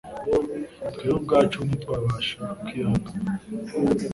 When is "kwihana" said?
2.65-3.07